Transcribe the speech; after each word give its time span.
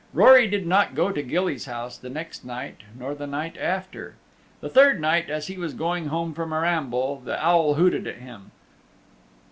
Rory 0.13 0.47
did 0.47 0.65
not 0.65 0.95
go 0.95 1.11
to 1.11 1.21
Gilly's 1.21 1.65
house 1.65 1.95
the 1.95 2.09
next 2.09 2.43
night 2.43 2.77
nor 2.97 3.13
the 3.13 3.27
night 3.27 3.55
after. 3.55 4.15
The 4.59 4.67
third 4.67 4.99
night, 4.99 5.29
as 5.29 5.45
he 5.45 5.59
was 5.59 5.75
going 5.75 6.07
home 6.07 6.33
from 6.33 6.51
a 6.51 6.59
ramble, 6.61 7.21
the 7.23 7.39
Owl 7.39 7.75
hooted 7.75 8.07
at 8.07 8.15
him. 8.17 8.49